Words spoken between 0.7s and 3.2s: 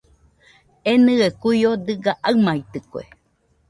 Enɨe kuio dɨga aɨmaitɨkue.